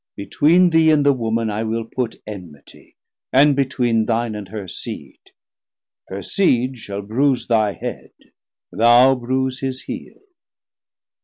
Between 0.15 0.71
Thee 0.71 0.89
and 0.89 1.05
the 1.05 1.13
Woman 1.13 1.51
I 1.51 1.61
will 1.61 1.85
put 1.85 2.15
Enmitie, 2.25 2.95
and 3.31 3.55
between 3.55 4.07
thine 4.07 4.33
and 4.33 4.47
her 4.47 4.67
Seed; 4.67 5.19
180 6.07 6.15
Her 6.15 6.23
Seed 6.23 6.77
shall 6.79 7.03
bruise 7.03 7.45
thy 7.45 7.73
head, 7.73 8.09
thou 8.71 9.13
bruise 9.13 9.59
his 9.59 9.83
heel. 9.83 10.21